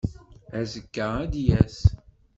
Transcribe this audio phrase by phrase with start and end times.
[0.59, 1.77] Azekka ad d-yas.